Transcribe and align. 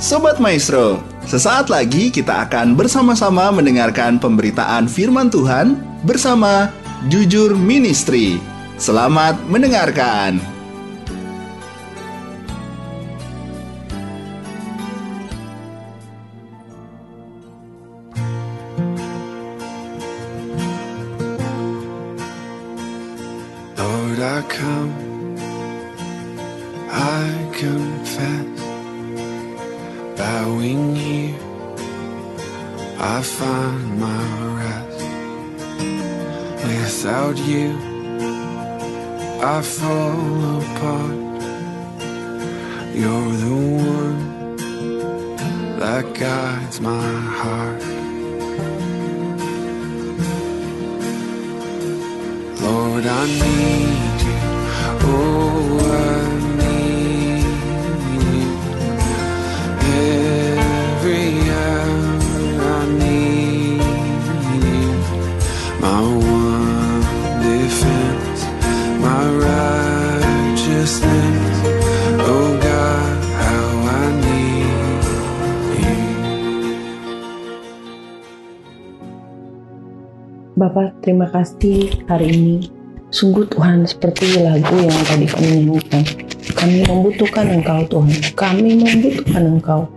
Sobat 0.00 0.40
Maestro, 0.40 1.04
sesaat 1.28 1.68
lagi 1.68 2.08
kita 2.08 2.48
akan 2.48 2.72
bersama-sama 2.72 3.52
mendengarkan 3.52 4.16
pemberitaan 4.16 4.88
firman 4.88 5.28
Tuhan 5.28 5.76
bersama 6.08 6.72
Jujur 7.12 7.52
Ministry. 7.52 8.40
Selamat 8.80 9.36
mendengarkan. 9.52 10.40
Lord, 23.76 24.16
I 24.16 24.40
come, 24.48 25.09
here, 30.94 31.36
I 32.98 33.22
find 33.22 34.00
my 34.00 34.24
rest. 34.60 35.00
Without 36.64 37.36
you, 37.38 37.76
I 39.42 39.62
fall 39.62 40.60
apart. 40.60 41.18
You're 42.94 43.32
the 43.44 43.54
one 43.96 44.56
that 45.78 46.04
guides 46.14 46.80
my 46.80 47.10
heart. 47.40 47.82
Lord, 52.60 53.06
I 53.06 53.26
need 53.26 54.20
you. 54.26 54.38
Oh, 55.02 55.69
Bapak, 80.60 81.00
terima 81.00 81.24
kasih 81.24 82.04
hari 82.04 82.36
ini. 82.36 82.56
Sungguh 83.08 83.48
Tuhan 83.48 83.88
seperti 83.88 84.44
lagu 84.44 84.76
yang 84.76 84.92
tadi 85.08 85.24
kami 85.24 85.64
nyanyikan. 85.64 86.04
Kami 86.52 86.84
membutuhkan 86.84 87.48
Engkau 87.48 87.80
Tuhan. 87.88 88.12
Kami 88.36 88.70
membutuhkan 88.76 89.42
Engkau. 89.56 89.88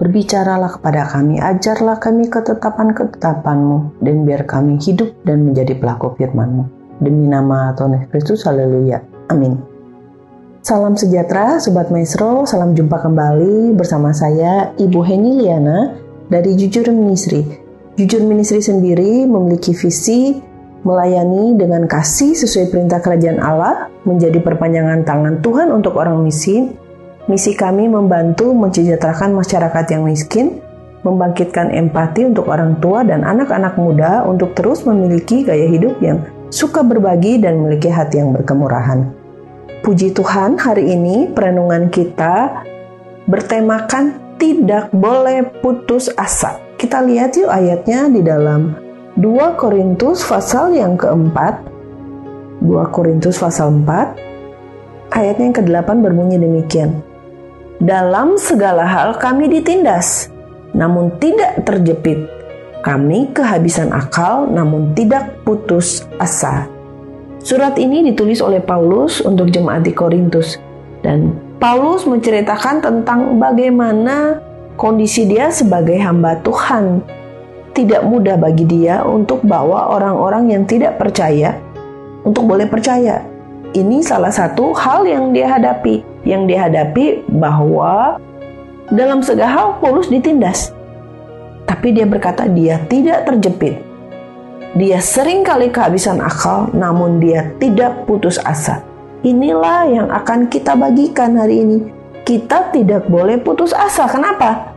Berbicaralah 0.00 0.80
kepada 0.80 1.12
kami, 1.12 1.44
ajarlah 1.44 2.00
kami 2.00 2.32
ketetapan-ketetapanmu, 2.32 4.00
dan 4.00 4.24
biar 4.24 4.48
kami 4.48 4.80
hidup 4.80 5.12
dan 5.28 5.44
menjadi 5.44 5.76
pelaku 5.76 6.16
firman-Mu. 6.16 6.96
Demi 7.04 7.28
nama 7.28 7.76
Tuhan 7.76 8.08
Kristus, 8.08 8.48
haleluya. 8.48 9.04
Amin. 9.28 9.60
Salam 10.64 10.96
sejahtera, 10.96 11.60
Sobat 11.60 11.92
Maestro. 11.92 12.48
Salam 12.48 12.72
jumpa 12.72 12.96
kembali 12.96 13.76
bersama 13.76 14.16
saya, 14.16 14.72
Ibu 14.80 15.04
Heni 15.04 15.44
Liana 15.44 16.00
dari 16.32 16.56
Jujur 16.56 16.88
Ministry. 16.96 17.59
Jujur 18.00 18.24
Ministry 18.24 18.64
sendiri 18.64 19.28
memiliki 19.28 19.76
visi 19.76 20.32
melayani 20.88 21.52
dengan 21.60 21.84
kasih 21.84 22.32
sesuai 22.32 22.72
perintah 22.72 22.96
kerajaan 23.04 23.36
Allah, 23.44 23.92
menjadi 24.08 24.40
perpanjangan 24.40 25.04
tangan 25.04 25.44
Tuhan 25.44 25.68
untuk 25.68 26.00
orang 26.00 26.24
miskin. 26.24 26.80
Misi 27.28 27.52
kami 27.52 27.92
membantu 27.92 28.56
mensejahterakan 28.56 29.36
masyarakat 29.36 29.84
yang 29.92 30.08
miskin, 30.08 30.64
membangkitkan 31.04 31.76
empati 31.76 32.24
untuk 32.24 32.48
orang 32.48 32.80
tua 32.80 33.04
dan 33.04 33.20
anak-anak 33.20 33.76
muda 33.76 34.24
untuk 34.24 34.56
terus 34.56 34.88
memiliki 34.88 35.44
gaya 35.44 35.68
hidup 35.68 36.00
yang 36.00 36.24
suka 36.48 36.80
berbagi 36.80 37.36
dan 37.36 37.60
memiliki 37.60 37.92
hati 37.92 38.16
yang 38.16 38.32
berkemurahan. 38.32 39.12
Puji 39.84 40.16
Tuhan, 40.16 40.56
hari 40.56 40.88
ini 40.88 41.28
perenungan 41.28 41.92
kita 41.92 42.64
bertemakan 43.28 44.40
tidak 44.40 44.88
boleh 44.88 45.44
putus 45.60 46.08
asa. 46.16 46.69
Kita 46.80 47.04
lihat 47.04 47.36
yuk 47.36 47.52
ayatnya 47.52 48.08
di 48.08 48.24
dalam 48.24 48.72
2 49.20 49.60
Korintus 49.60 50.24
pasal 50.24 50.72
yang 50.72 50.96
keempat. 50.96 51.60
2 52.64 52.72
Korintus 52.88 53.36
pasal 53.36 53.84
4 53.84 55.12
ayatnya 55.12 55.44
yang 55.52 55.56
ke-8 55.60 56.00
berbunyi 56.00 56.40
demikian. 56.40 57.04
Dalam 57.84 58.40
segala 58.40 58.88
hal 58.88 59.20
kami 59.20 59.52
ditindas 59.52 60.32
namun 60.72 61.12
tidak 61.20 61.68
terjepit. 61.68 62.24
Kami 62.80 63.28
kehabisan 63.36 63.92
akal 63.92 64.48
namun 64.48 64.96
tidak 64.96 65.36
putus 65.44 66.08
asa. 66.16 66.64
Surat 67.44 67.76
ini 67.76 68.08
ditulis 68.08 68.40
oleh 68.40 68.64
Paulus 68.64 69.20
untuk 69.20 69.52
jemaat 69.52 69.84
di 69.84 69.92
Korintus. 69.92 70.56
Dan 71.04 71.36
Paulus 71.60 72.08
menceritakan 72.08 72.80
tentang 72.80 73.36
bagaimana 73.36 74.48
kondisi 74.80 75.28
dia 75.28 75.52
sebagai 75.52 76.00
hamba 76.00 76.40
Tuhan 76.40 77.04
tidak 77.76 78.00
mudah 78.08 78.40
bagi 78.40 78.64
dia 78.64 79.04
untuk 79.04 79.44
bawa 79.44 79.92
orang-orang 79.92 80.56
yang 80.56 80.64
tidak 80.64 80.96
percaya 80.96 81.60
untuk 82.24 82.48
boleh 82.48 82.64
percaya. 82.64 83.20
Ini 83.70 84.02
salah 84.02 84.32
satu 84.32 84.72
hal 84.74 85.04
yang 85.06 85.30
dia 85.36 85.46
hadapi. 85.52 86.02
Yang 86.24 86.42
dia 86.48 86.58
hadapi 86.66 87.22
bahwa 87.28 88.18
dalam 88.90 89.22
segala 89.22 89.52
hal 89.52 89.68
Paulus 89.78 90.10
ditindas. 90.10 90.74
Tapi 91.68 91.94
dia 91.94 92.08
berkata 92.08 92.50
dia 92.50 92.82
tidak 92.90 93.30
terjepit. 93.30 93.78
Dia 94.74 94.98
sering 94.98 95.46
kali 95.46 95.70
kehabisan 95.70 96.18
akal 96.18 96.66
namun 96.74 97.22
dia 97.22 97.52
tidak 97.62 98.08
putus 98.10 98.42
asa. 98.42 98.82
Inilah 99.22 99.86
yang 99.86 100.08
akan 100.10 100.50
kita 100.50 100.74
bagikan 100.74 101.38
hari 101.38 101.62
ini. 101.62 101.78
Kita 102.26 102.74
tidak 102.74 103.06
boleh 103.06 103.38
putus 103.38 103.70
asa. 103.70 104.10
Kenapa? 104.10 104.69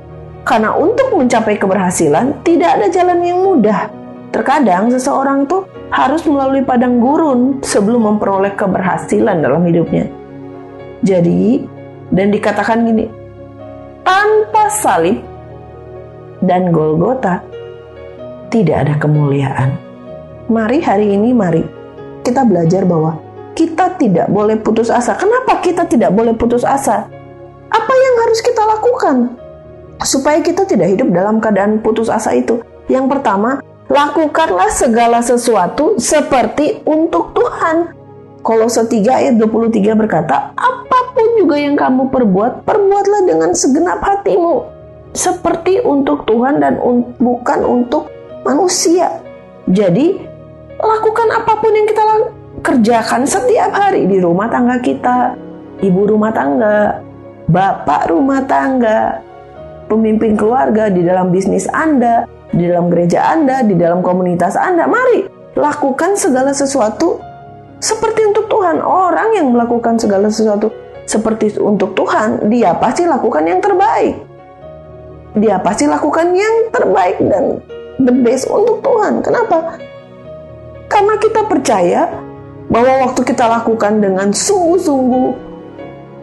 Karena 0.44 0.76
untuk 0.76 1.16
mencapai 1.16 1.56
keberhasilan 1.56 2.44
tidak 2.44 2.80
ada 2.80 2.88
jalan 2.92 3.24
yang 3.24 3.40
mudah. 3.40 3.88
Terkadang 4.36 4.92
seseorang 4.92 5.48
tuh 5.48 5.64
harus 5.88 6.26
melalui 6.28 6.66
padang 6.68 7.00
gurun 7.00 7.64
sebelum 7.64 8.12
memperoleh 8.12 8.52
keberhasilan 8.58 9.40
dalam 9.40 9.64
hidupnya. 9.64 10.10
Jadi, 11.06 11.64
dan 12.12 12.28
dikatakan 12.34 12.84
gini, 12.84 13.08
tanpa 14.04 14.68
salib 14.68 15.22
dan 16.44 16.76
Golgota 16.76 17.40
tidak 18.52 18.90
ada 18.90 18.94
kemuliaan. 19.00 19.80
Mari 20.52 20.84
hari 20.84 21.16
ini 21.16 21.32
mari 21.32 21.64
kita 22.26 22.44
belajar 22.44 22.84
bahwa 22.84 23.16
kita 23.54 23.96
tidak 24.02 24.28
boleh 24.28 24.60
putus 24.60 24.90
asa. 24.90 25.16
Kenapa 25.16 25.62
kita 25.64 25.88
tidak 25.88 26.12
boleh 26.12 26.34
putus 26.36 26.66
asa? 26.68 27.06
Apa 27.70 27.94
yang 27.94 28.16
harus 28.28 28.40
kita 28.42 28.62
lakukan 28.66 29.43
supaya 30.04 30.40
kita 30.44 30.68
tidak 30.68 30.94
hidup 30.94 31.10
dalam 31.12 31.40
keadaan 31.40 31.80
putus 31.80 32.12
asa 32.12 32.36
itu? 32.36 32.60
Yang 32.92 33.18
pertama, 33.18 33.64
lakukanlah 33.88 34.70
segala 34.72 35.24
sesuatu 35.24 35.96
seperti 36.00 36.84
untuk 36.84 37.32
Tuhan. 37.36 37.96
Kolose 38.44 38.84
3 38.84 39.08
ayat 39.08 39.36
23 39.40 39.96
berkata, 39.96 40.52
apa 40.52 41.00
pun 41.16 41.28
juga 41.40 41.56
yang 41.56 41.80
kamu 41.80 42.12
perbuat, 42.12 42.68
perbuatlah 42.68 43.22
dengan 43.24 43.56
segenap 43.56 44.04
hatimu. 44.04 44.68
Seperti 45.16 45.80
untuk 45.80 46.28
Tuhan 46.28 46.60
dan 46.60 46.76
un 46.84 47.16
bukan 47.22 47.64
untuk 47.64 48.12
manusia. 48.44 49.24
Jadi, 49.72 50.20
lakukan 50.76 51.30
apa 51.32 51.54
pun 51.64 51.72
yang 51.72 51.88
kita 51.88 52.04
kerjakan 52.60 53.24
setiap 53.24 53.72
hari 53.72 54.10
di 54.12 54.20
rumah 54.20 54.52
tangga 54.52 54.76
kita, 54.84 55.40
ibu 55.80 56.02
rumah 56.04 56.36
tangga, 56.36 57.00
bapak 57.48 58.12
rumah 58.12 58.44
tangga, 58.44 59.24
pemimpin 59.94 60.34
keluarga, 60.34 60.90
di 60.90 61.06
dalam 61.06 61.30
bisnis 61.30 61.70
Anda, 61.70 62.26
di 62.50 62.66
dalam 62.66 62.90
gereja 62.90 63.30
Anda, 63.30 63.62
di 63.62 63.78
dalam 63.78 64.02
komunitas 64.02 64.58
Anda. 64.58 64.90
Mari 64.90 65.30
lakukan 65.54 66.18
segala 66.18 66.50
sesuatu 66.50 67.22
seperti 67.78 68.26
untuk 68.26 68.50
Tuhan. 68.50 68.82
Orang 68.82 69.38
yang 69.38 69.54
melakukan 69.54 70.02
segala 70.02 70.34
sesuatu 70.34 70.74
seperti 71.06 71.60
untuk 71.62 71.94
Tuhan, 71.94 72.50
dia 72.50 72.74
pasti 72.78 73.06
lakukan 73.06 73.44
yang 73.46 73.62
terbaik. 73.62 74.16
Dia 75.34 75.58
pasti 75.62 75.90
lakukan 75.90 76.34
yang 76.34 76.70
terbaik 76.70 77.18
dan 77.22 77.62
the 78.02 78.14
best 78.14 78.50
untuk 78.50 78.82
Tuhan. 78.82 79.22
Kenapa? 79.22 79.78
Karena 80.90 81.18
kita 81.18 81.42
percaya 81.50 82.02
bahwa 82.70 83.10
waktu 83.10 83.22
kita 83.26 83.46
lakukan 83.50 84.02
dengan 84.02 84.30
sungguh-sungguh 84.30 85.54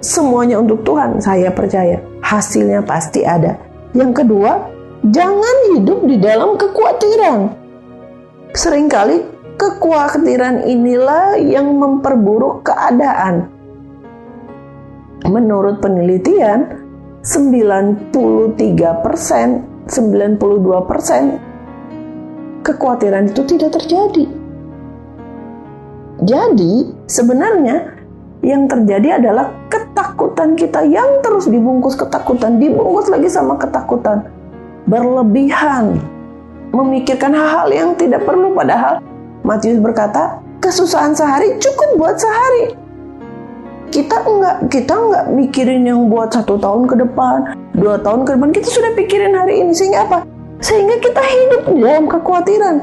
semuanya 0.01 0.63
untuk 0.63 0.83
Tuhan, 0.87 1.21
saya 1.21 1.51
percaya 1.53 2.10
hasilnya 2.31 2.87
pasti 2.87 3.27
ada. 3.27 3.59
Yang 3.91 4.23
kedua, 4.23 4.71
jangan 5.11 5.57
hidup 5.75 6.07
di 6.07 6.17
dalam 6.23 6.55
kekhawatiran. 6.55 7.51
Seringkali 8.55 9.27
kekhawatiran 9.59 10.63
inilah 10.63 11.35
yang 11.43 11.75
memperburuk 11.75 12.63
keadaan. 12.71 13.51
Menurut 15.27 15.83
penelitian, 15.83 16.87
93 17.27 18.15
persen, 19.03 19.67
92 19.91 20.89
persen 20.89 21.37
kekhawatiran 22.63 23.29
itu 23.29 23.43
tidak 23.45 23.77
terjadi. 23.77 24.25
Jadi 26.25 26.93
sebenarnya 27.09 27.97
yang 28.41 28.69
terjadi 28.69 29.21
adalah 29.21 29.53
ketakutan 30.41 30.57
kita 30.57 30.81
yang 30.89 31.21
terus 31.21 31.45
dibungkus 31.53 31.93
ketakutan, 32.01 32.57
dibungkus 32.57 33.13
lagi 33.13 33.29
sama 33.29 33.61
ketakutan. 33.61 34.25
Berlebihan, 34.89 36.01
memikirkan 36.73 37.37
hal-hal 37.37 37.69
yang 37.69 37.91
tidak 38.01 38.25
perlu 38.25 38.57
padahal 38.57 39.05
Matius 39.45 39.77
berkata, 39.77 40.41
kesusahan 40.65 41.13
sehari 41.13 41.61
cukup 41.61 42.01
buat 42.01 42.17
sehari. 42.17 42.73
Kita 43.93 44.25
enggak, 44.25 44.57
kita 44.73 44.95
enggak 44.97 45.25
mikirin 45.29 45.85
yang 45.85 46.09
buat 46.09 46.33
satu 46.33 46.57
tahun 46.57 46.89
ke 46.89 46.97
depan, 47.05 47.37
dua 47.77 48.01
tahun 48.01 48.25
ke 48.25 48.41
depan. 48.41 48.51
Kita 48.57 48.69
sudah 48.73 48.91
pikirin 48.97 49.37
hari 49.37 49.61
ini 49.61 49.77
sehingga 49.77 50.09
apa? 50.09 50.19
Sehingga 50.65 50.97
kita 51.05 51.21
hidup 51.21 51.63
dalam 51.69 52.09
kekhawatiran. 52.09 52.77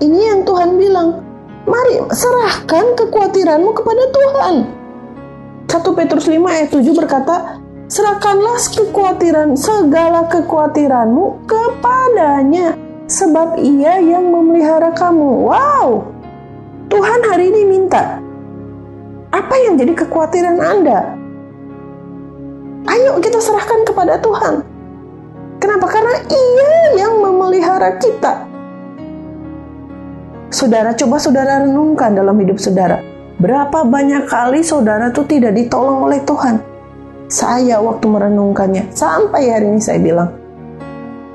Ini 0.00 0.20
yang 0.32 0.40
Tuhan 0.48 0.80
bilang, 0.80 1.20
Mari 1.64 1.96
serahkan 2.12 2.92
kekhawatiranmu 2.96 3.72
kepada 3.72 4.04
Tuhan. 4.12 4.54
1 5.66 5.98
Petrus 5.98 6.26
5 6.28 6.38
ayat 6.44 6.68
7 6.70 6.84
berkata, 6.94 7.60
Serahkanlah 7.84 8.58
kekhawatiran, 8.72 9.54
segala 9.60 10.24
kekhawatiranmu 10.26 11.44
kepadanya, 11.44 12.74
sebab 13.06 13.60
ia 13.60 14.00
yang 14.00 14.32
memelihara 14.32 14.90
kamu. 14.96 15.52
Wow, 15.52 16.08
Tuhan 16.88 17.20
hari 17.28 17.52
ini 17.52 17.62
minta, 17.68 18.24
apa 19.30 19.54
yang 19.68 19.76
jadi 19.76 19.92
kekhawatiran 19.92 20.58
Anda? 20.58 21.00
Ayo 22.84 23.20
kita 23.20 23.40
serahkan 23.40 23.84
kepada 23.84 24.20
Tuhan. 24.20 24.64
Kenapa? 25.60 25.86
Karena 25.88 26.20
ia 26.28 26.72
yang 27.04 27.20
memelihara 27.20 27.96
kita. 27.96 28.44
Saudara, 30.52 30.92
coba 30.94 31.16
saudara 31.18 31.64
renungkan 31.64 32.14
dalam 32.14 32.36
hidup 32.38 32.60
saudara. 32.60 33.13
Berapa 33.44 33.84
banyak 33.84 34.24
kali 34.24 34.64
saudara 34.64 35.12
tuh 35.12 35.28
tidak 35.28 35.52
ditolong 35.52 36.08
oleh 36.08 36.16
Tuhan? 36.24 36.64
Saya 37.28 37.76
waktu 37.76 38.08
merenungkannya, 38.08 38.88
sampai 38.96 39.52
hari 39.52 39.68
ini 39.68 39.84
saya 39.84 40.00
bilang, 40.00 40.32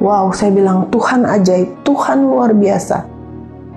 Wow, 0.01 0.33
saya 0.33 0.49
bilang 0.49 0.89
Tuhan 0.89 1.21
ajaib, 1.21 1.69
Tuhan 1.85 2.25
luar 2.25 2.57
biasa. 2.57 3.05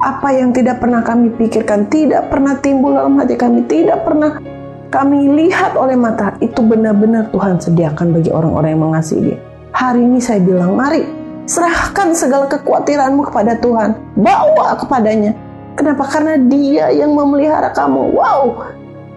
Apa 0.01 0.33
yang 0.33 0.57
tidak 0.57 0.81
pernah 0.81 1.05
kami 1.05 1.29
pikirkan, 1.37 1.93
tidak 1.93 2.33
pernah 2.33 2.57
timbul 2.57 2.97
dalam 2.97 3.21
hati 3.21 3.37
kami, 3.37 3.69
tidak 3.69 4.01
pernah 4.01 4.41
kami 4.89 5.29
lihat 5.37 5.77
oleh 5.77 5.93
mata, 6.01 6.33
itu 6.41 6.65
benar-benar 6.65 7.29
Tuhan 7.37 7.61
sediakan 7.61 8.17
bagi 8.17 8.33
orang-orang 8.33 8.73
yang 8.73 8.83
mengasihi 8.89 9.21
dia. 9.29 9.39
Hari 9.77 10.01
ini 10.09 10.25
saya 10.25 10.41
bilang, 10.41 10.73
mari 10.73 11.05
Serahkan 11.43 12.15
segala 12.15 12.47
kekhawatiranmu 12.47 13.27
kepada 13.27 13.59
Tuhan. 13.59 13.99
Bawa 14.15 14.79
kepadanya. 14.79 15.35
Kenapa? 15.73 16.05
Karena 16.05 16.37
dia 16.37 16.93
yang 16.93 17.17
memelihara 17.17 17.73
kamu. 17.73 18.13
Wow, 18.13 18.61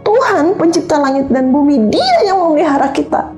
Tuhan 0.05 0.53
pencipta 0.55 1.01
langit 1.01 1.27
dan 1.33 1.49
bumi, 1.49 1.89
dia 1.89 2.17
yang 2.29 2.37
memelihara 2.39 2.93
kita. 2.93 3.33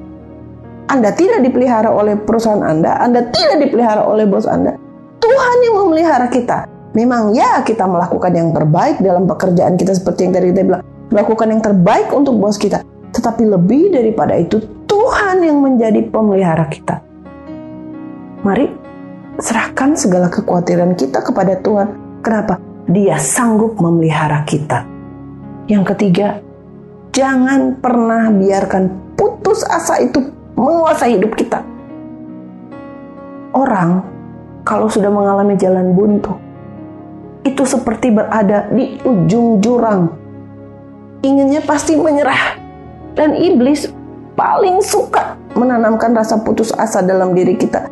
Anda 0.87 1.11
tidak 1.15 1.43
dipelihara 1.43 1.91
oleh 1.91 2.15
perusahaan 2.15 2.63
Anda, 2.63 2.99
Anda 2.99 3.23
tidak 3.31 3.67
dipelihara 3.67 4.03
oleh 4.03 4.27
bos 4.27 4.47
Anda. 4.47 4.75
Tuhan 5.19 5.57
yang 5.67 5.75
memelihara 5.83 6.27
kita. 6.31 6.67
Memang 6.95 7.35
ya 7.35 7.59
kita 7.63 7.83
melakukan 7.83 8.31
yang 8.31 8.49
terbaik 8.55 8.99
dalam 9.03 9.27
pekerjaan 9.27 9.75
kita 9.75 9.95
seperti 9.95 10.27
yang 10.27 10.33
tadi 10.35 10.47
kita 10.51 10.63
bilang. 10.63 10.83
Melakukan 11.11 11.47
yang 11.51 11.61
terbaik 11.63 12.11
untuk 12.11 12.35
bos 12.35 12.59
kita. 12.59 12.83
Tetapi 13.15 13.43
lebih 13.47 13.95
daripada 13.95 14.35
itu, 14.35 14.59
Tuhan 14.87 15.43
yang 15.43 15.59
menjadi 15.63 16.03
pemelihara 16.07 16.67
kita. 16.67 16.99
Mari 18.43 18.71
serahkan 19.39 19.95
segala 19.95 20.27
kekhawatiran 20.27 20.95
kita 20.99 21.23
kepada 21.23 21.59
Tuhan. 21.63 22.21
Kenapa? 22.23 22.66
Dia 22.87 23.19
sanggup 23.19 23.75
memelihara 23.77 24.47
kita. 24.47 24.87
Yang 25.67 25.95
ketiga, 25.95 26.39
jangan 27.11 27.75
pernah 27.83 28.31
biarkan 28.31 29.15
putus 29.19 29.67
asa 29.67 29.99
itu 29.99 30.23
menguasai 30.55 31.19
hidup 31.19 31.35
kita. 31.35 31.59
Orang 33.51 34.07
kalau 34.63 34.87
sudah 34.87 35.11
mengalami 35.11 35.59
jalan 35.59 35.91
buntu, 35.91 36.39
itu 37.43 37.63
seperti 37.67 38.11
berada 38.11 38.71
di 38.71 38.99
ujung 39.03 39.59
jurang. 39.59 40.07
Inginnya 41.23 41.59
pasti 41.63 41.99
menyerah. 41.99 42.55
Dan 43.17 43.33
iblis 43.33 43.89
paling 44.37 44.79
suka 44.79 45.35
menanamkan 45.57 46.13
rasa 46.13 46.37
putus 46.45 46.69
asa 46.77 47.01
dalam 47.01 47.33
diri 47.33 47.57
kita 47.57 47.89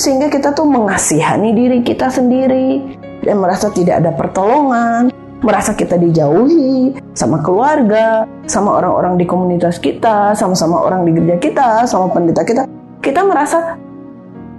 sehingga 0.00 0.32
kita 0.32 0.56
tuh 0.56 0.64
mengasihani 0.64 1.52
diri 1.52 1.84
kita 1.84 2.08
sendiri 2.08 2.96
dan 3.24 3.40
merasa 3.40 3.68
tidak 3.72 4.00
ada 4.00 4.10
pertolongan, 4.16 5.12
merasa 5.40 5.72
kita 5.72 5.96
dijauhi 5.96 6.96
sama 7.16 7.40
keluarga, 7.40 8.28
sama 8.44 8.76
orang-orang 8.80 9.16
di 9.16 9.24
komunitas 9.24 9.80
kita, 9.80 10.36
sama-sama 10.36 10.80
orang 10.80 11.08
di 11.08 11.16
gereja 11.16 11.36
kita, 11.40 11.68
sama 11.88 12.12
pendeta 12.12 12.44
kita. 12.44 12.62
Kita 13.00 13.24
merasa 13.24 13.76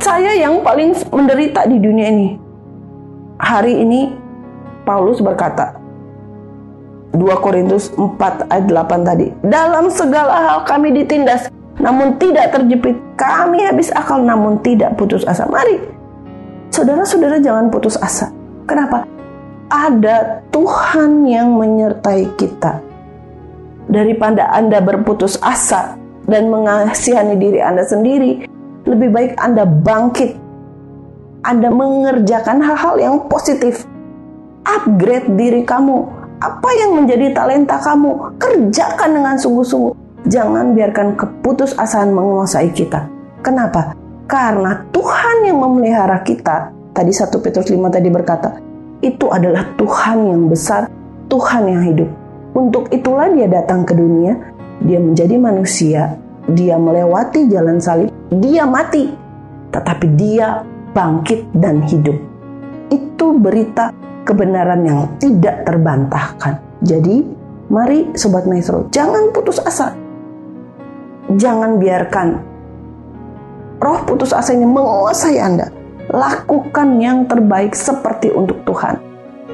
saya 0.02 0.34
yang 0.34 0.66
paling 0.66 0.98
menderita 1.14 1.70
di 1.70 1.78
dunia 1.78 2.08
ini. 2.10 2.30
Hari 3.42 3.74
ini 3.86 4.02
Paulus 4.86 5.22
berkata 5.22 5.78
2 7.14 7.22
Korintus 7.44 7.94
4 7.94 8.50
ayat 8.50 8.66
8 8.66 9.10
tadi, 9.10 9.28
dalam 9.46 9.92
segala 9.94 10.34
hal 10.48 10.58
kami 10.66 10.96
ditindas, 10.96 11.52
namun 11.78 12.18
tidak 12.18 12.56
terjepit. 12.56 12.98
Kami 13.20 13.62
habis 13.68 13.94
akal 13.94 14.26
namun 14.26 14.58
tidak 14.66 14.98
putus 14.98 15.22
asa. 15.30 15.46
Mari, 15.46 15.78
saudara-saudara 16.74 17.38
jangan 17.38 17.70
putus 17.70 18.00
asa. 18.02 18.41
Kenapa? 18.72 19.04
Ada 19.68 20.48
Tuhan 20.48 21.28
yang 21.28 21.60
menyertai 21.60 22.24
kita. 22.40 22.80
Daripada 23.92 24.48
Anda 24.56 24.80
berputus 24.80 25.36
asa 25.44 26.00
dan 26.24 26.48
mengasihani 26.48 27.36
diri 27.36 27.60
Anda 27.60 27.84
sendiri, 27.84 28.48
lebih 28.88 29.12
baik 29.12 29.36
Anda 29.44 29.68
bangkit. 29.68 30.40
Anda 31.44 31.68
mengerjakan 31.68 32.64
hal-hal 32.64 32.96
yang 32.96 33.16
positif. 33.28 33.84
Upgrade 34.64 35.36
diri 35.36 35.68
kamu. 35.68 36.08
Apa 36.40 36.70
yang 36.80 36.96
menjadi 36.96 37.36
talenta 37.36 37.76
kamu, 37.84 38.40
kerjakan 38.40 39.20
dengan 39.20 39.36
sungguh-sungguh 39.36 40.02
Jangan 40.32 40.78
biarkan 40.78 41.18
keputusasaan 41.20 42.14
menguasai 42.14 42.72
kita. 42.72 43.04
Kenapa? 43.44 43.98
Karena 44.30 44.80
Tuhan 44.94 45.50
yang 45.50 45.60
memelihara 45.60 46.22
kita, 46.22 46.70
tadi 46.92 47.12
1 47.12 47.32
Petrus 47.44 47.68
5 47.68 47.78
tadi 47.92 48.10
berkata, 48.12 48.50
itu 49.02 49.26
adalah 49.32 49.66
Tuhan 49.76 50.18
yang 50.30 50.44
besar, 50.48 50.88
Tuhan 51.28 51.64
yang 51.68 51.84
hidup. 51.92 52.10
Untuk 52.52 52.92
itulah 52.92 53.32
dia 53.32 53.48
datang 53.48 53.88
ke 53.88 53.96
dunia, 53.96 54.36
dia 54.84 55.00
menjadi 55.00 55.36
manusia, 55.40 56.20
dia 56.52 56.76
melewati 56.76 57.48
jalan 57.48 57.80
salib, 57.80 58.12
dia 58.30 58.68
mati, 58.68 59.10
tetapi 59.72 60.06
dia 60.20 60.62
bangkit 60.92 61.50
dan 61.56 61.82
hidup. 61.88 62.18
Itu 62.92 63.40
berita 63.40 63.96
kebenaran 64.28 64.84
yang 64.84 65.00
tidak 65.18 65.64
terbantahkan. 65.64 66.60
Jadi, 66.84 67.24
mari 67.72 68.12
Sobat 68.14 68.44
Maestro, 68.46 68.92
jangan 68.92 69.32
putus 69.32 69.64
asa 69.64 70.02
jangan 71.38 71.80
biarkan 71.80 72.28
roh 73.80 74.00
putus 74.04 74.36
asa 74.36 74.52
ini 74.52 74.68
menguasai 74.68 75.38
Anda. 75.40 75.68
Lakukan 76.12 77.00
yang 77.00 77.24
terbaik 77.24 77.72
seperti 77.72 78.36
untuk 78.36 78.60
Tuhan. 78.68 79.00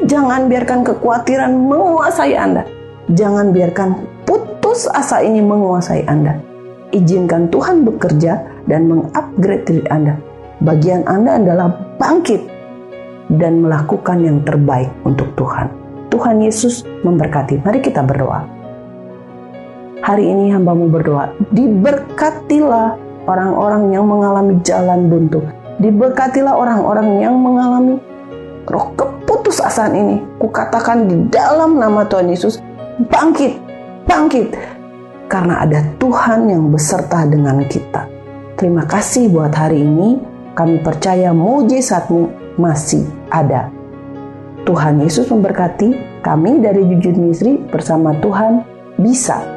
Jangan 0.10 0.50
biarkan 0.50 0.82
kekhawatiran 0.82 1.54
menguasai 1.54 2.34
Anda. 2.34 2.66
Jangan 3.14 3.54
biarkan 3.54 3.90
putus 4.26 4.90
asa 4.90 5.22
ini 5.22 5.38
menguasai 5.38 6.10
Anda. 6.10 6.42
Izinkan 6.90 7.54
Tuhan 7.54 7.86
bekerja 7.86 8.66
dan 8.66 8.90
mengupgrade 8.90 9.70
diri 9.70 9.86
Anda. 9.94 10.18
Bagian 10.58 11.06
Anda 11.06 11.38
adalah 11.38 11.70
bangkit 12.02 12.42
dan 13.38 13.62
melakukan 13.62 14.18
yang 14.26 14.42
terbaik 14.42 14.90
untuk 15.06 15.30
Tuhan. 15.38 15.70
Tuhan 16.10 16.42
Yesus 16.42 16.82
memberkati. 17.06 17.62
Mari 17.62 17.86
kita 17.86 18.02
berdoa. 18.02 18.42
Hari 20.02 20.26
ini 20.26 20.50
hambamu 20.56 20.90
berdoa, 20.90 21.36
diberkatilah 21.54 22.98
orang-orang 23.28 23.92
yang 23.92 24.08
mengalami 24.08 24.56
jalan 24.64 25.12
buntu. 25.12 25.44
Diberkatilah 25.78 26.58
orang-orang 26.58 27.22
yang 27.22 27.38
mengalami 27.38 28.02
roh 28.66 28.88
keputusasaan 28.98 29.94
ini. 29.94 30.16
Kukatakan 30.42 31.06
di 31.06 31.16
dalam 31.30 31.78
nama 31.78 32.02
Tuhan 32.10 32.34
Yesus, 32.34 32.58
bangkit, 33.10 33.62
bangkit. 34.10 34.58
Karena 35.30 35.62
ada 35.62 35.84
Tuhan 36.02 36.50
yang 36.50 36.72
beserta 36.74 37.28
dengan 37.28 37.62
kita. 37.68 38.10
Terima 38.58 38.90
kasih 38.90 39.30
buat 39.30 39.54
hari 39.54 39.86
ini. 39.86 40.18
Kami 40.58 40.82
percaya 40.82 41.30
mujizatmu 41.30 42.56
masih 42.58 43.06
ada. 43.30 43.70
Tuhan 44.66 45.00
Yesus 45.00 45.30
memberkati 45.30 46.20
kami 46.26 46.60
dari 46.60 46.84
Jujur 46.90 47.14
Misri 47.16 47.62
bersama 47.70 48.18
Tuhan 48.20 48.66
bisa 48.98 49.57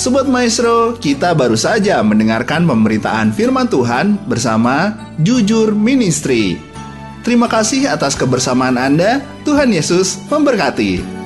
Sobat 0.00 0.24
Maestro, 0.24 0.96
kita 0.96 1.36
baru 1.36 1.60
saja 1.60 2.00
mendengarkan 2.00 2.64
pemberitaan 2.64 3.36
firman 3.36 3.68
Tuhan 3.68 4.16
bersama 4.24 4.96
Jujur 5.20 5.76
Ministry. 5.76 6.56
Terima 7.20 7.52
kasih 7.52 7.84
atas 7.84 8.16
kebersamaan 8.16 8.80
Anda. 8.80 9.20
Tuhan 9.44 9.68
Yesus 9.68 10.16
memberkati. 10.32 11.19